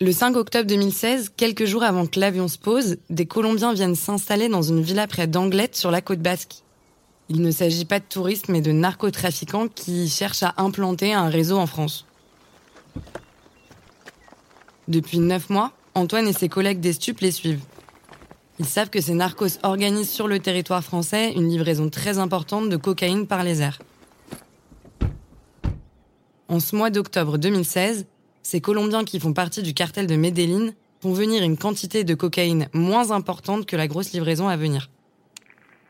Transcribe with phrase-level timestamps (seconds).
[0.00, 4.48] Le 5 octobre 2016, quelques jours avant que l'avion se pose, des Colombiens viennent s'installer
[4.48, 6.62] dans une villa près d'Anglette sur la côte basque.
[7.28, 11.58] Il ne s'agit pas de touristes mais de narcotrafiquants qui cherchent à implanter un réseau
[11.58, 12.06] en France.
[14.86, 17.64] Depuis neuf mois, Antoine et ses collègues des stupes les suivent.
[18.60, 22.76] Ils savent que ces narcos organisent sur le territoire français une livraison très importante de
[22.76, 23.80] cocaïne par les airs.
[26.46, 28.06] En ce mois d'octobre 2016,
[28.50, 30.72] ces Colombiens qui font partie du cartel de Medellín
[31.02, 34.88] font venir une quantité de cocaïne moins importante que la grosse livraison à venir.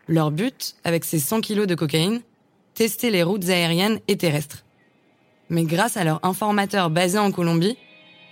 [0.08, 2.20] Leur but, avec ces 100 kilos de cocaïne,
[2.74, 4.64] tester les routes aériennes et terrestres.
[5.50, 7.76] Mais grâce à leur informateur basé en Colombie,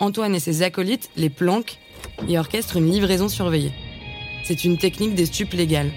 [0.01, 1.79] Antoine et ses acolytes les planquent
[2.29, 3.75] et orchestrent une livraison surveillée.
[4.43, 5.93] C'est une technique des stupes légales.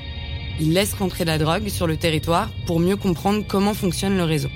[0.60, 4.50] Ils laissent rentrer la drogue sur le territoire pour mieux comprendre comment fonctionne le réseau.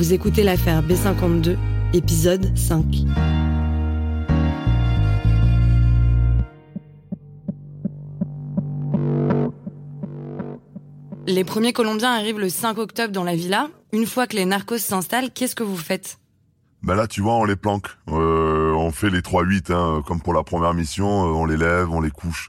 [0.00, 1.58] Vous écoutez l'affaire B52,
[1.92, 2.86] épisode 5.
[11.26, 13.68] Les premiers Colombiens arrivent le 5 octobre dans la villa.
[13.92, 16.18] Une fois que les narcos s'installent, qu'est-ce que vous faites?
[16.82, 17.88] Ben là, tu vois, on les planque.
[18.08, 21.90] Euh, on fait les 3-8, hein, comme pour la première mission, euh, on les lève,
[21.90, 22.48] on les couche.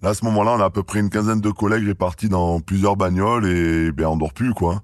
[0.00, 2.60] Là, à ce moment-là, on a à peu près une quinzaine de collègues répartis dans
[2.60, 4.80] plusieurs bagnoles et ben on dort plus, quoi.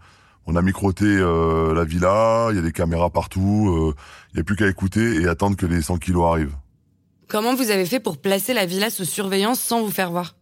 [0.47, 3.95] On a microté euh, la villa, il y a des caméras partout,
[4.33, 6.57] il y a plus qu'à écouter et attendre que les 100 kilos arrivent.
[7.29, 10.37] Comment vous avez fait pour placer la villa sous surveillance sans vous faire voir?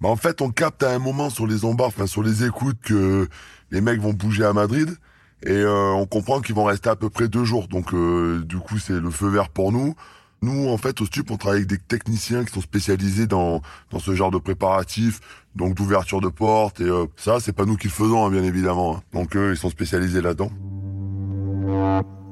[0.00, 2.78] Bah en fait, on capte à un moment sur les ombards, enfin sur les écoutes,
[2.80, 3.28] que
[3.70, 4.96] les mecs vont bouger à Madrid.
[5.44, 7.68] Et euh, on comprend qu'ils vont rester à peu près deux jours.
[7.68, 9.94] Donc euh, du coup, c'est le feu vert pour nous.
[10.40, 13.60] Nous, en fait, au STUP, on travaille avec des techniciens qui sont spécialisés dans,
[13.90, 15.20] dans ce genre de préparatifs,
[15.56, 16.80] donc d'ouverture de portes.
[16.80, 18.96] Et euh, ça, c'est pas nous qui le faisons, hein, bien évidemment.
[18.96, 19.02] Hein.
[19.12, 20.50] Donc eux, ils sont spécialisés là-dedans.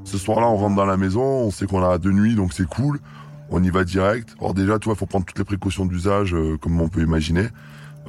[0.04, 2.66] Ce soir-là, on rentre dans la maison, on sait qu'on a deux nuits, donc c'est
[2.66, 3.00] cool
[3.50, 4.34] on y va direct.
[4.40, 7.48] Alors déjà, toi, il faut prendre toutes les précautions d'usage, euh, comme on peut imaginer.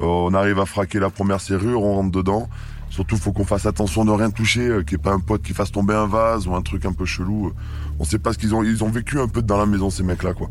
[0.00, 2.48] Euh, on arrive à fraquer la première serrure, on rentre dedans.
[2.90, 5.42] Surtout, faut qu'on fasse attention de rien toucher, euh, qu'il n'y ait pas un pote
[5.42, 7.52] qui fasse tomber un vase ou un truc un peu chelou.
[7.98, 8.62] On sait pas ce qu'ils ont.
[8.62, 10.48] Ils ont vécu un peu dans la maison, ces mecs-là, quoi.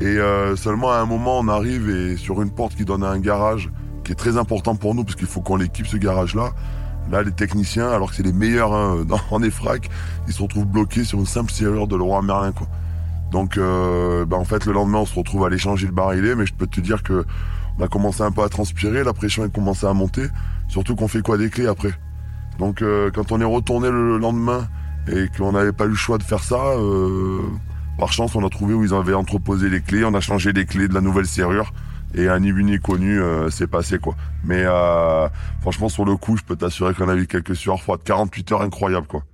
[0.00, 0.16] Et
[0.56, 3.68] seulement à un moment, on arrive et sur une porte qui donne à un garage,
[4.04, 6.52] qui est très important pour nous, parce qu'il faut qu'on l'équipe ce garage-là.
[7.10, 9.88] Là, les techniciens, alors que c'est les meilleurs hein, en EFRAC,
[10.26, 12.68] ils se retrouvent bloqués sur une simple serrure de Leroy Merlin, quoi.
[13.30, 16.34] Donc, euh, bah, en fait, le lendemain, on se retrouve à aller changer le barillet,
[16.34, 17.24] mais je peux te dire que
[17.78, 20.26] on a commencé un peu à transpirer, la pression a commencé à monter,
[20.68, 21.92] surtout qu'on fait quoi des clés après.
[22.58, 24.68] Donc, euh, quand on est retourné le lendemain
[25.10, 27.40] et qu'on n'avait pas eu le choix de faire ça, euh,
[27.98, 30.66] par chance, on a trouvé où ils avaient entreposé les clés, on a changé les
[30.66, 31.72] clés de la nouvelle serrure.
[32.14, 33.20] Et un ni connu,
[33.50, 34.16] c'est passé quoi.
[34.42, 34.64] Mais
[35.60, 38.00] franchement, sur le coup, je peux t'assurer qu'on a eu quelques sueurs froides.
[38.02, 39.24] 48 heures incroyables quoi.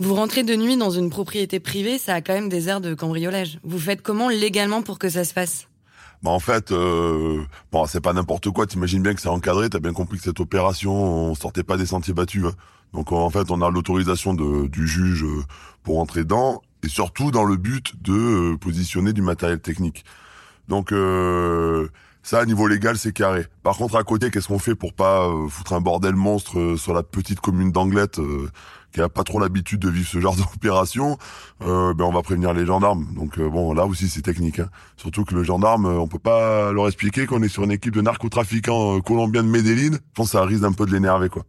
[0.00, 2.94] Vous rentrez de nuit dans une propriété privée, ça a quand même des airs de
[2.94, 3.58] cambriolage.
[3.64, 5.67] Vous faites comment légalement pour que ça se fasse?
[6.22, 8.66] Bah en fait, euh, bon, c'est pas n'importe quoi.
[8.66, 9.70] T'imagines bien que c'est encadré.
[9.70, 12.44] T'as bien compris que cette opération, on sortait pas des sentiers battus.
[12.44, 12.52] Hein.
[12.92, 15.44] Donc en fait, on a l'autorisation du juge euh,
[15.82, 18.12] pour entrer dedans, et surtout dans le but de
[18.54, 20.04] euh, positionner du matériel technique.
[20.68, 21.88] Donc euh,
[22.28, 23.46] ça, à niveau légal, c'est carré.
[23.62, 27.02] Par contre, à côté, qu'est-ce qu'on fait pour pas foutre un bordel monstre sur la
[27.02, 28.20] petite commune d'Anglette
[28.92, 31.18] qui a pas trop l'habitude de vivre ce genre d'opération,
[31.62, 33.06] euh, ben on va prévenir les gendarmes.
[33.14, 34.60] Donc euh, bon, là aussi c'est technique.
[34.60, 34.68] Hein.
[34.96, 37.94] Surtout que le gendarme, euh, on peut pas leur expliquer qu'on est sur une équipe
[37.94, 39.94] de narcotrafiquants euh, colombiens de Medellín.
[39.94, 41.44] Je pense que ça risque un peu de l'énerver quoi.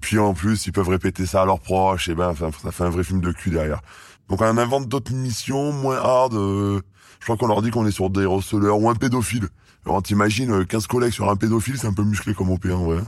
[0.00, 2.90] Puis en plus, ils peuvent répéter ça à leurs proches, et ben ça fait un
[2.90, 3.80] vrai film de cul derrière.
[4.28, 6.34] Donc on invente d'autres missions moins hard.
[6.34, 6.80] je
[7.24, 9.48] crois qu'on leur dit qu'on est sur des receleurs ou un pédophile.
[9.88, 12.98] Alors t'imagines 15 collègues sur un pédophile, c'est un peu musclé comme OP en vrai.
[12.98, 13.06] Hein.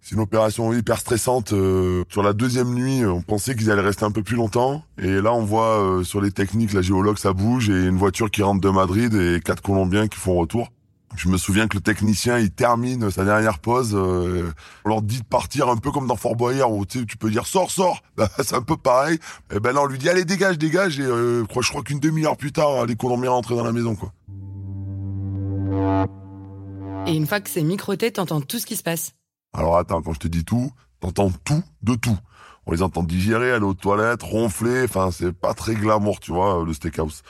[0.00, 1.52] C'est une opération hyper stressante.
[1.52, 4.82] Euh, sur la deuxième nuit, on pensait qu'ils allaient rester un peu plus longtemps.
[4.98, 8.30] Et là, on voit euh, sur les techniques, la géologue, ça bouge et une voiture
[8.30, 10.70] qui rentre de Madrid et quatre Colombiens qui font retour.
[11.14, 13.92] Je me souviens que le technicien, il termine sa dernière pause.
[13.94, 14.50] Euh,
[14.84, 17.46] on leur dit de partir un peu comme dans Fort Boyard où tu, peux dire
[17.46, 18.02] sors, sors.
[18.16, 19.18] Bah, c'est un peu pareil.
[19.54, 20.98] Et ben là, on lui dit allez dégage, dégage.
[20.98, 24.12] Et euh, je crois qu'une demi-heure plus tard, les Colombiens rentrent dans la maison, quoi.
[27.06, 29.12] Et une fois que c'est microté, t'entends tout ce qui se passe.
[29.52, 30.70] Alors attends, quand je te dis tout,
[31.00, 32.16] t'entends tout de tout.
[32.66, 34.84] On les entend digérer, aller aux toilettes, ronfler.
[34.84, 37.22] Enfin, c'est pas très glamour, tu vois, le steakhouse.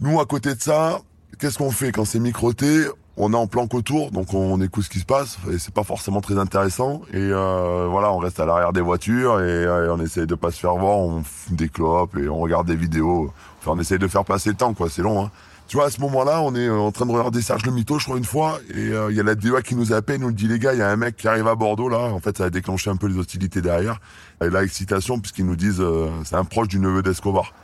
[0.00, 1.00] Nous, à côté de ça,
[1.38, 2.86] qu'est-ce qu'on fait quand c'est microté?
[3.16, 5.84] On est en planque autour, donc on écoute ce qui se passe, et c'est pas
[5.84, 7.02] forcément très intéressant.
[7.12, 10.58] Et euh, voilà, on reste à l'arrière des voitures et, on essaye de pas se
[10.58, 13.32] faire voir, on fume des clopes et on regarde des vidéos.
[13.60, 14.90] Enfin, on essaye de faire passer le temps, quoi.
[14.90, 15.30] C'est long, hein.
[15.66, 18.04] Tu vois, à ce moment-là, on est en train de regarder Serge le Mito, je
[18.04, 20.46] crois, une fois, et euh, il y a la DEA qui nous appelle, nous dit,
[20.46, 22.00] les gars, il y a un mec qui arrive à Bordeaux, là.
[22.00, 23.98] En fait, ça a déclenché un peu les hostilités derrière.
[24.42, 27.54] Et la excitation, puisqu'ils nous disent, euh, c'est un proche du neveu d'Escobar.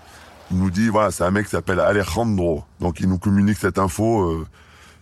[0.51, 2.65] Il nous dit, voilà, c'est un mec qui s'appelle Alejandro.
[2.81, 4.47] Donc, il nous communique cette info.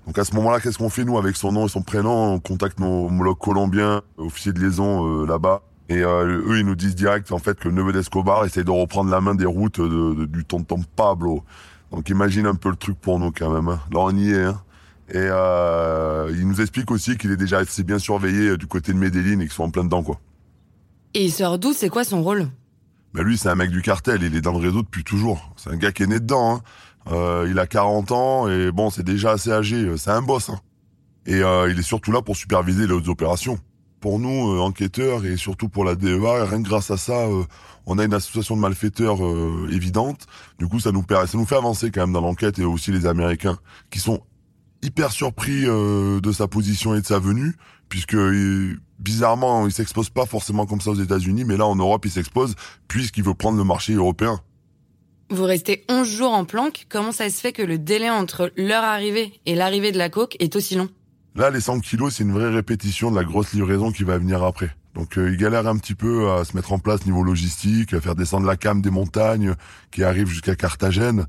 [0.09, 2.33] Donc à ce moment-là, qu'est-ce qu'on fait nous avec son nom et son prénom?
[2.33, 5.61] On contacte nos homologues colombiens, officiers de liaison euh, là-bas.
[5.91, 8.71] Et euh, eux, ils nous disent direct en fait que le neveu d'Escobar essaye de
[8.71, 11.45] reprendre la main des routes de, du tonton Pablo.
[11.93, 13.69] Donc imagine un peu le truc pour nous quand même.
[13.69, 13.81] Hein.
[13.93, 14.45] Là, on y est.
[14.45, 14.61] Hein.
[15.11, 18.99] Et euh, il nous explique aussi qu'il est déjà assez bien surveillé du côté de
[18.99, 20.21] Medellin et qu'ils sont en plein dedans quoi.
[21.15, 22.49] Et il sort d'où C'est quoi son rôle?
[23.15, 24.23] Ben lui, c'est un mec du cartel.
[24.23, 25.51] Il est dans le réseau depuis toujours.
[25.57, 26.57] C'est un gars qui est né dedans.
[26.57, 26.63] Hein.
[27.11, 29.77] Euh, il a 40 ans et bon, c'est déjà assez âgé.
[29.77, 30.51] Euh, c'est un boss.
[30.51, 30.61] Hein.
[31.27, 33.59] Et euh, il est surtout là pour superviser les autres opérations.
[34.01, 37.27] Pour nous, enquêteurs et surtout pour la DEA, rien que grâce à ça,
[37.87, 39.19] on a une association de malfaiteurs
[39.73, 40.27] évidente.
[40.59, 43.07] Du coup, ça nous, ça nous fait avancer quand même dans l'enquête et aussi les
[43.07, 43.59] Américains
[43.91, 44.21] qui sont
[44.83, 47.57] hyper surpris de sa position et de sa venue,
[47.89, 48.17] puisque
[49.01, 52.55] bizarrement, il s'expose pas forcément comme ça aux États-Unis, mais là en Europe, il s'expose
[52.87, 54.41] puisqu'il veut prendre le marché européen.
[55.31, 58.85] Vous restez 11 jours en planque, comment ça se fait que le délai entre leur
[58.85, 60.89] arrivée et l'arrivée de la coke est aussi long?
[61.39, 64.43] Là, les 100 kilos, c'est une vraie répétition de la grosse livraison qui va venir
[64.43, 64.75] après.
[64.97, 68.01] Donc euh, ils galèrent un petit peu à se mettre en place niveau logistique, à
[68.01, 69.55] faire descendre la cam des montagnes
[69.93, 71.27] qui arrive jusqu'à Carthagène.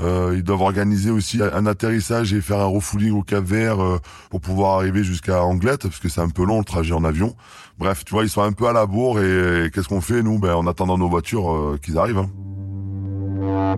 [0.00, 3.98] Euh, ils doivent organiser aussi un atterrissage et faire un refouling au Cap Vert euh,
[4.30, 7.36] pour pouvoir arriver jusqu'à Anglette, parce que c'est un peu long le trajet en avion.
[7.78, 10.40] Bref, tu vois, ils sont un peu à la bourre et, qu'est-ce qu'on fait nous?
[10.40, 12.18] Ben, en attendant nos voitures euh, qu'ils arrivent.
[12.18, 13.76] Hein.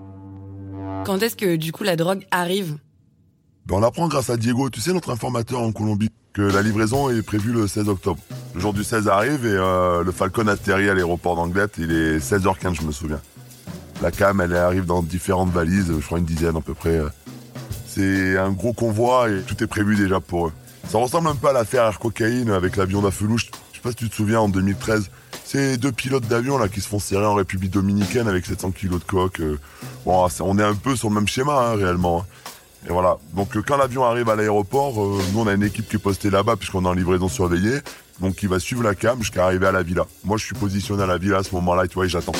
[1.04, 2.78] Quand est-ce que du coup la drogue arrive?
[3.66, 7.10] Ben, On apprend grâce à Diego, tu sais notre informateur en Colombie, que la livraison
[7.10, 8.20] est prévue le 16 octobre.
[8.54, 12.18] Le jour du 16 arrive et euh, le Falcon atterrit à l'aéroport d'Anglette, il est
[12.18, 13.20] 16h15 je me souviens.
[14.02, 17.00] La cam elle arrive dans différentes valises, je crois une dizaine à peu près.
[17.86, 20.52] C'est un gros convoi et tout est prévu déjà pour eux.
[20.88, 23.50] Ça ressemble un peu à l'affaire Air Cocaïne avec l'avion d'Afelouche.
[23.72, 25.10] Je sais pas si tu te souviens en 2013.
[25.44, 29.00] C'est deux pilotes d'avion là qui se font serrer en République Dominicaine avec 700 kilos
[29.00, 29.40] de coque.
[29.40, 29.58] Euh.
[30.04, 32.20] bon, on est un peu sur le même schéma hein, réellement.
[32.20, 32.26] Hein.
[32.88, 33.18] Et voilà.
[33.34, 35.98] Donc euh, quand l'avion arrive à l'aéroport, euh, nous on a une équipe qui est
[35.98, 37.78] postée là-bas puisqu'on est en livraison surveillée.
[38.20, 40.06] Donc il va suivre la cam jusqu'à arriver à la villa.
[40.24, 42.32] Moi je suis positionné à la villa à ce moment-là, tu vois, et j'attends.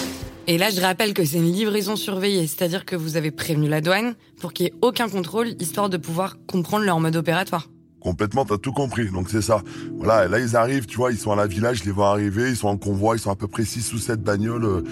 [0.47, 3.81] Et là, je rappelle que c'est une livraison surveillée, c'est-à-dire que vous avez prévenu la
[3.81, 7.69] douane pour qu'il n'y ait aucun contrôle, histoire de pouvoir comprendre leur mode opératoire.
[7.99, 9.11] Complètement, t'as tout compris.
[9.11, 9.63] Donc c'est ça.
[9.97, 12.51] Voilà, là ils arrivent, tu vois, ils sont à la village, je les vois arriver,
[12.51, 14.65] ils sont en convoi, ils sont à peu près 6 ou 7 bagnoles.
[14.67, 14.85] Euh.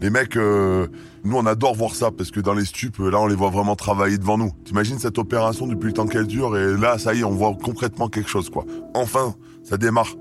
[0.00, 0.86] Les mecs, euh,
[1.24, 3.76] nous on adore voir ça parce que dans les stupes, là on les voit vraiment
[3.76, 4.50] travailler devant nous.
[4.64, 7.56] T'imagines cette opération depuis le temps qu'elle dure et là ça y est, on voit
[7.62, 8.64] concrètement quelque chose quoi.
[8.94, 10.14] Enfin, ça démarre.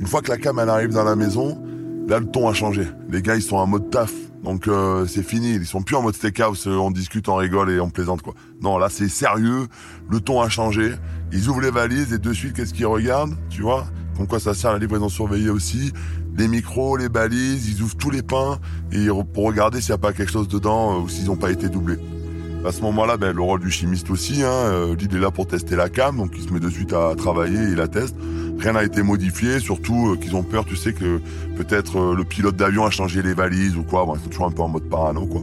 [0.00, 1.62] Une fois que la cam elle arrive dans la maison,
[2.08, 2.86] là le ton a changé.
[3.10, 4.12] Les gars ils sont en mode taf.
[4.42, 7.78] Donc euh, c'est fini, ils sont plus en mode steakhouse, on discute, on rigole et
[7.78, 8.34] on plaisante quoi.
[8.60, 9.68] Non, là c'est sérieux,
[10.10, 10.94] le ton a changé.
[11.32, 13.86] Ils ouvrent les valises et de suite qu'est-ce qu'ils regardent, tu vois?
[14.16, 15.92] Comme quoi ça sert la livraison surveillée aussi.
[16.36, 18.58] Les micros, les balises, ils ouvrent tous les pains
[18.90, 21.50] et pour regarder s'il n'y a pas quelque chose dedans euh, ou s'ils n'ont pas
[21.50, 21.98] été doublés.
[22.64, 25.46] À ce moment-là, ben, le rôle du chimiste aussi, hein, euh, il est là pour
[25.46, 28.16] tester la cam, donc il se met de suite à travailler, il la teste.
[28.58, 31.20] Rien n'a été modifié, surtout euh, qu'ils ont peur, tu sais, que
[31.56, 34.06] peut-être le pilote d'avion a changé les valises ou quoi.
[34.06, 35.42] Bon, ils sont toujours un peu en mode parano, quoi.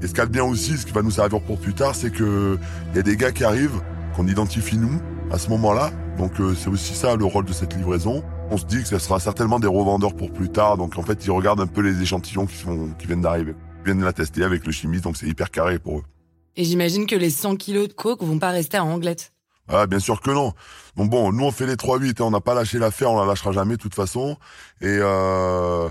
[0.00, 1.94] Et ce qu'il y a bien aussi, ce qui va nous servir pour plus tard,
[1.94, 2.56] c'est que
[2.92, 3.82] il y a des gars qui arrivent,
[4.16, 5.00] qu'on identifie nous,
[5.30, 5.90] à ce moment-là.
[6.18, 8.22] Donc c'est aussi ça le rôle de cette livraison.
[8.50, 11.24] On se dit que ce sera certainement des revendeurs pour plus tard, donc en fait
[11.24, 13.54] ils regardent un peu les échantillons qui, sont, qui viennent d'arriver.
[13.80, 16.04] Ils viennent la tester avec le chimiste, donc c'est hyper carré pour eux.
[16.56, 19.32] Et j'imagine que les 100 kilos de coke vont pas rester à Anglette.
[19.68, 20.52] Ah, bien sûr que non.
[20.94, 23.26] Bon, bon, nous on fait les 3-8 et on n'a pas lâché l'affaire, on la
[23.26, 24.36] lâchera jamais de toute façon.
[24.80, 25.88] Et euh,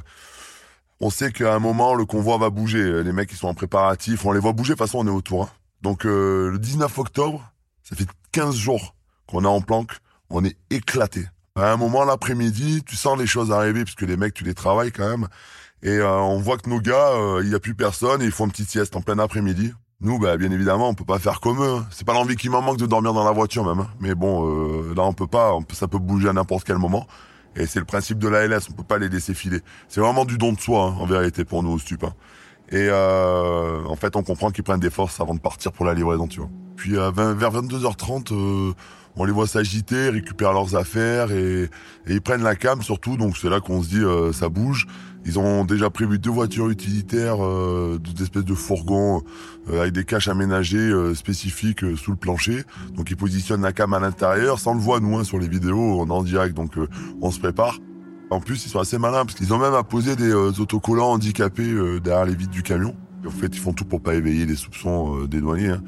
[1.00, 3.04] on sait qu'à un moment le convoi va bouger.
[3.04, 5.16] Les mecs ils sont en préparatif, on les voit bouger, de toute façon on est
[5.16, 5.44] autour.
[5.44, 5.50] Hein.
[5.82, 8.96] Donc euh, le 19 octobre, ça fait 15 jours
[9.28, 9.94] qu'on est en planque,
[10.30, 11.26] on est éclaté.
[11.56, 14.92] À un moment l'après-midi, tu sens les choses arriver puisque les mecs tu les travailles
[14.92, 15.28] quand même.
[15.84, 17.12] Et euh, on voit que nos gars,
[17.44, 19.72] il y a plus personne ils font une petite sieste en plein après-midi.
[20.02, 21.76] Nous, bah, bien évidemment, on peut pas faire comme eux.
[21.78, 21.86] hein.
[21.92, 23.82] C'est pas l'envie qui m'en manque de dormir dans la voiture même.
[23.86, 23.90] hein.
[24.00, 25.52] Mais bon, euh, là, on peut pas.
[25.74, 27.08] ça peut bouger à n'importe quel moment.
[27.56, 28.70] Et c'est le principe de la LS.
[28.72, 29.62] On peut pas les laisser filer.
[29.88, 32.04] C'est vraiment du don de soi, hein, en vérité, pour nous au stup.
[32.04, 32.14] hein.
[32.70, 35.94] Et euh, en fait, on comprend qu'ils prennent des forces avant de partir pour la
[35.94, 36.50] livraison, tu vois.
[36.76, 38.74] Puis à 20 vers 22h30, euh,
[39.16, 41.70] on les voit s'agiter, récupèrent leurs affaires et,
[42.08, 43.18] ils prennent la cam surtout.
[43.18, 44.88] Donc c'est là qu'on se dit euh, ça bouge.
[45.26, 49.22] Ils ont déjà prévu deux voitures utilitaires, euh, des espèces de fourgons
[49.72, 52.64] euh, avec des caches aménagées euh, spécifiques euh, sous le plancher.
[52.96, 54.58] Donc ils positionnent la cam à l'intérieur.
[54.66, 56.74] On le voit nous hein, sur les vidéos, on est en direct, donc
[57.22, 57.80] on se prépare.
[58.32, 61.74] En plus, ils sont assez malins parce qu'ils ont même apposé des euh, autocollants handicapés
[62.04, 62.96] derrière les vitres du camion.
[63.26, 65.70] En fait, ils font tout pour pas éveiller les soupçons des douaniers.
[65.70, 65.84] hein.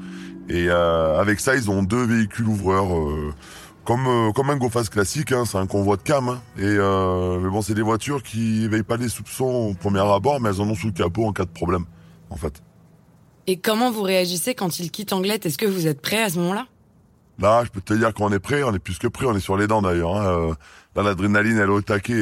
[0.48, 3.32] Et euh, avec ça, ils ont deux véhicules ouvreurs, euh,
[3.84, 5.32] comme euh, comme un GoFast classique.
[5.32, 6.28] hein, c'est un convoi de cam.
[6.28, 6.40] hein.
[6.58, 10.40] Et euh, mais bon, c'est des voitures qui éveillent pas les soupçons au premier abord,
[10.40, 11.84] mais elles en ont sous le capot en cas de problème,
[12.30, 12.62] en fait.
[13.48, 16.38] Et comment vous réagissez quand ils quittent Anglette Est-ce que vous êtes prêt à ce
[16.38, 16.66] moment-là?
[17.38, 19.40] Là, je peux te dire qu'on est prêt, on est plus que prêt, on est
[19.40, 20.16] sur les dents d'ailleurs.
[20.16, 20.26] hein.
[20.26, 20.54] Euh,
[20.96, 22.14] Là, l'adrénaline, elle est au taquet.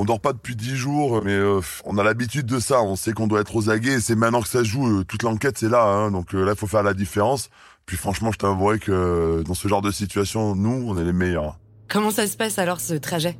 [0.00, 2.80] On dort pas depuis dix jours, mais euh, on a l'habitude de ça.
[2.82, 3.94] On sait qu'on doit être aux aguets.
[3.94, 4.86] et C'est maintenant que ça joue.
[5.00, 5.82] euh, Toute l'enquête, c'est là.
[5.84, 6.10] hein.
[6.12, 7.50] Donc euh, là, il faut faire la différence.
[7.84, 11.58] Puis franchement, je t'avouerai que dans ce genre de situation, nous, on est les meilleurs.
[11.88, 13.36] Comment ça se passe alors ce trajet?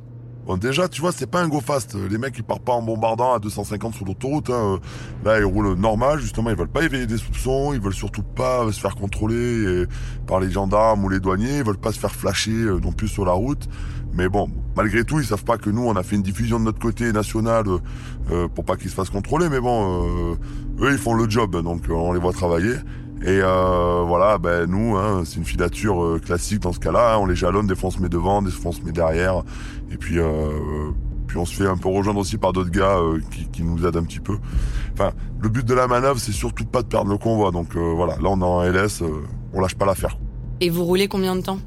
[0.49, 1.95] Bon, déjà, tu vois, c'est pas un go fast.
[2.09, 4.49] Les mecs, ils partent pas en bombardant à 250 sur l'autoroute.
[4.49, 4.79] Hein.
[5.23, 6.17] Là, ils roulent normal.
[6.17, 7.71] Justement, ils veulent pas éveiller des soupçons.
[7.71, 9.87] Ils veulent surtout pas se faire contrôler euh,
[10.25, 11.57] par les gendarmes ou les douaniers.
[11.57, 13.69] Ils veulent pas se faire flasher euh, non plus sur la route.
[14.15, 16.65] Mais bon, malgré tout, ils savent pas que nous, on a fait une diffusion de
[16.65, 17.65] notre côté national
[18.31, 19.49] euh, pour pas qu'ils se fassent contrôler.
[19.49, 20.35] Mais bon,
[20.81, 21.61] eux, ils font le job.
[21.61, 22.73] Donc, on les voit travailler.
[23.21, 27.15] Et euh, voilà, ben nous, hein, c'est une filature euh, classique dans ce cas-là.
[27.15, 27.17] hein.
[27.19, 29.43] on les jalonne, des fois on se met devant, des fois on se met derrière.
[29.91, 30.91] Et puis, euh,
[31.27, 33.85] puis on se fait un peu rejoindre aussi par d'autres gars euh, qui, qui nous
[33.85, 34.37] aident un petit peu.
[34.93, 35.11] Enfin,
[35.41, 37.51] le but de la manœuvre, c'est surtout pas de perdre le convoi.
[37.51, 39.09] Donc euh, voilà, là on est en LS, euh,
[39.53, 40.17] on lâche pas l'affaire.
[40.61, 41.59] Et vous roulez combien de temps?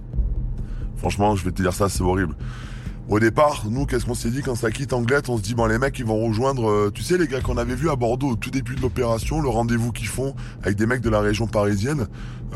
[0.97, 2.35] Franchement, je vais te dire ça, c'est horrible.
[3.13, 5.67] Au départ, nous, qu'est-ce qu'on s'est dit quand ça quitte Anglette On se dit, bon,
[5.67, 8.29] les mecs, ils vont rejoindre, euh, tu sais, les gars qu'on avait vus à Bordeaux
[8.29, 11.47] au tout début de l'opération, le rendez-vous qu'ils font avec des mecs de la région
[11.47, 12.07] parisienne.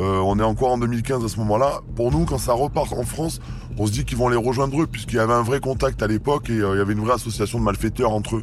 [0.00, 1.82] Euh, on est encore en 2015 à ce moment-là.
[1.94, 3.38] Pour nous, quand ça repart en France,
[3.76, 6.06] on se dit qu'ils vont les rejoindre eux, puisqu'il y avait un vrai contact à
[6.06, 8.42] l'époque et euh, il y avait une vraie association de malfaiteurs entre eux.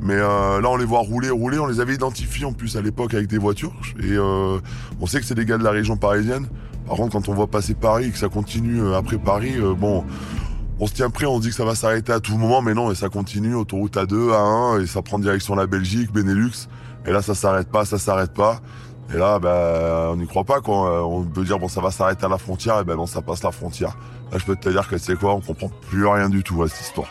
[0.00, 1.60] Mais euh, là, on les voit rouler, rouler.
[1.60, 3.76] On les avait identifiés en plus à l'époque avec des voitures.
[4.02, 6.48] Et on sait que c'est des gars de la région parisienne.
[6.88, 10.04] Par contre, quand on voit passer Paris et que ça continue après Paris, bon,
[10.80, 12.74] on se tient prêt, on se dit que ça va s'arrêter à tout moment, mais
[12.74, 16.68] non, et ça continue, autoroute A2, A1, et ça prend direction la Belgique, Benelux.
[17.06, 18.60] Et là, ça s'arrête pas, ça s'arrête pas.
[19.12, 21.06] Et là, ben, on n'y croit pas, quoi.
[21.06, 23.42] On peut dire, bon, ça va s'arrêter à la frontière, et ben non, ça passe
[23.42, 23.96] la frontière.
[24.32, 26.68] Là, je peux te dire que c'est quoi, on comprend plus rien du tout à
[26.68, 27.08] cette histoire.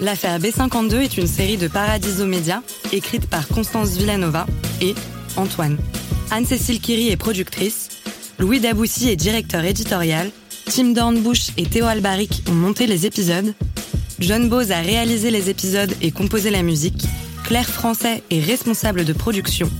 [0.00, 4.46] L'affaire B52 est une série de Paradiso Media écrite par Constance Villanova
[4.80, 4.94] et
[5.36, 5.76] Antoine.
[6.30, 7.88] Anne-Cécile Kiri est productrice,
[8.38, 10.30] Louis Daboussi est directeur éditorial,
[10.66, 13.54] Tim Dornbush et Théo Albaric ont monté les épisodes,
[14.18, 17.06] John Bose a réalisé les épisodes et composé la musique,
[17.44, 19.70] Claire Français est responsable de production,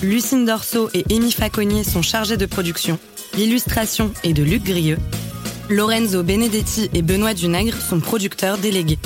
[0.00, 2.98] Lucine Dorso et Amy Faconnier sont chargées de production,
[3.36, 4.98] l'illustration est de Luc Grieux,
[5.68, 8.98] Lorenzo Benedetti et Benoît Dunègre sont producteurs délégués.